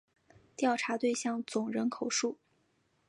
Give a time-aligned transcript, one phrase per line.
[0.55, 2.39] 调查对象总人口数